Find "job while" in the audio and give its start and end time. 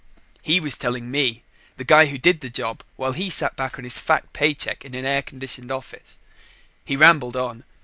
2.49-3.11